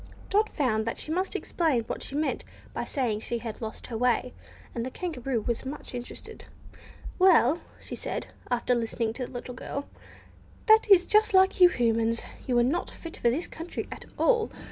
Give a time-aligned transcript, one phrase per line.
[0.31, 3.95] Dot found that she must explain what she meant by saying she had "lost her
[3.99, 4.33] way,"
[4.73, 6.45] and the Kangaroo was much interested.
[7.19, 9.87] "Well," said she, after listening to the little girl,
[10.65, 14.49] "that is just like you Humans; you are not fit for this country at all!